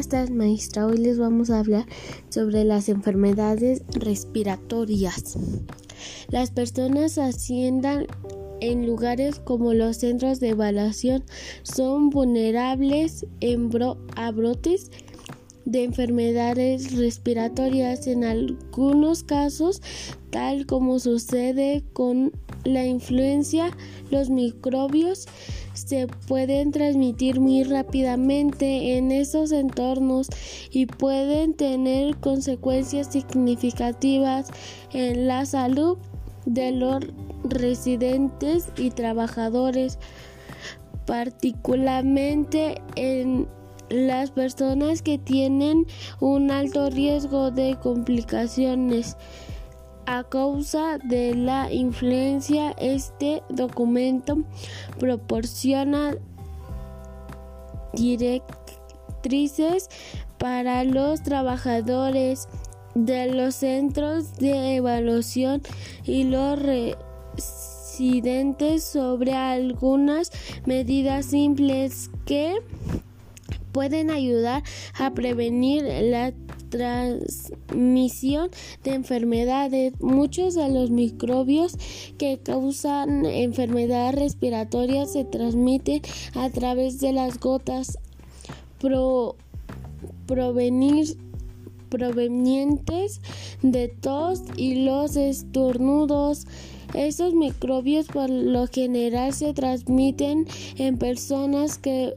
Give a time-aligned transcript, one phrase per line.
[0.00, 0.86] Buenas tardes, maestra.
[0.86, 1.84] Hoy les vamos a hablar
[2.30, 5.36] sobre las enfermedades respiratorias.
[6.30, 8.06] Las personas asciendan
[8.62, 11.22] en lugares como los centros de evaluación
[11.64, 13.26] son vulnerables
[14.16, 14.90] a brotes
[15.66, 19.82] de enfermedades respiratorias en algunos casos,
[20.30, 22.32] tal como sucede con
[22.64, 23.70] la influencia,
[24.10, 25.26] los microbios
[25.74, 30.28] se pueden transmitir muy rápidamente en esos entornos
[30.70, 34.50] y pueden tener consecuencias significativas
[34.92, 35.98] en la salud
[36.46, 37.04] de los
[37.44, 39.98] residentes y trabajadores,
[41.06, 43.48] particularmente en
[43.88, 45.86] las personas que tienen
[46.20, 49.16] un alto riesgo de complicaciones
[50.06, 54.38] a causa de la influencia, este documento
[54.98, 56.14] proporciona
[57.92, 59.88] directrices
[60.38, 62.48] para los trabajadores
[62.94, 65.62] de los centros de evaluación
[66.04, 66.58] y los
[67.36, 70.32] residentes sobre algunas
[70.66, 72.56] medidas simples que
[73.72, 74.62] pueden ayudar
[74.98, 76.32] a prevenir la
[76.70, 78.50] transmisión
[78.84, 79.92] de enfermedades.
[80.00, 81.76] Muchos de los microbios
[82.16, 86.00] que causan enfermedades respiratorias se transmiten
[86.34, 87.98] a través de las gotas
[88.78, 91.18] provenientes
[93.62, 96.46] de tos y los estornudos.
[96.94, 102.14] Estos microbios por lo general se transmiten en personas que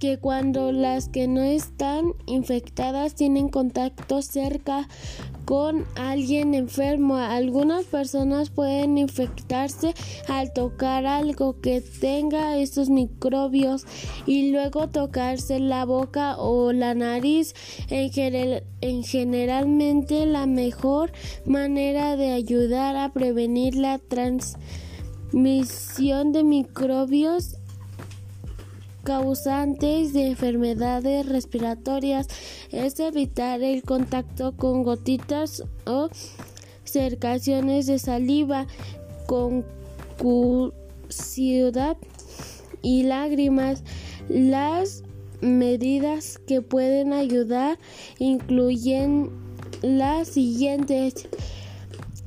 [0.00, 4.88] que cuando las que no están infectadas tienen contacto cerca
[5.44, 7.16] con alguien enfermo.
[7.16, 9.94] Algunas personas pueden infectarse
[10.26, 13.84] al tocar algo que tenga estos microbios
[14.26, 17.52] y luego tocarse la boca o la nariz.
[17.88, 18.10] En,
[18.80, 21.12] en generalmente la mejor
[21.44, 27.59] manera de ayudar a prevenir la transmisión de microbios
[29.10, 32.28] causantes de enfermedades respiratorias
[32.70, 36.10] es evitar el contacto con gotitas o
[36.84, 38.68] cercaciones de saliva,
[39.26, 39.64] con
[41.08, 41.96] ciudad
[42.82, 43.82] y lágrimas.
[44.28, 45.02] Las
[45.40, 47.80] medidas que pueden ayudar
[48.20, 49.28] incluyen
[49.82, 51.28] las siguientes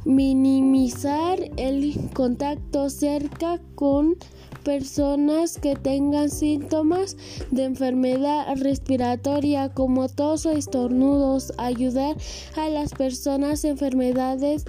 [0.06, 4.16] minimizar el contacto cerca con
[4.64, 7.18] personas que tengan síntomas
[7.52, 12.16] de enfermedad respiratoria como tos o estornudos, ayudar
[12.56, 14.66] a las personas enfermedades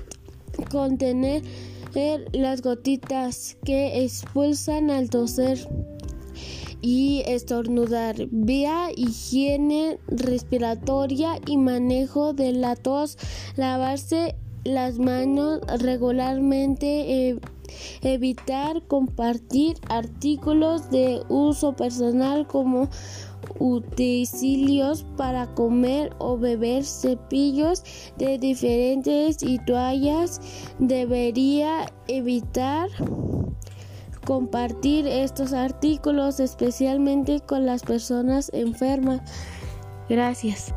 [0.71, 1.43] contener
[2.33, 5.59] las gotitas que expulsan al toser
[6.81, 8.17] y estornudar.
[8.31, 13.17] Vía higiene respiratoria y manejo de la tos.
[13.57, 14.35] Lavarse
[14.65, 17.29] las manos regularmente.
[17.31, 17.41] Eh,
[18.03, 22.89] evitar compartir artículos de uso personal como
[23.59, 27.83] utensilios para comer o beber, cepillos
[28.17, 30.41] de diferentes y toallas.
[30.79, 32.89] Debería evitar
[34.25, 39.21] compartir estos artículos especialmente con las personas enfermas.
[40.09, 40.73] Gracias.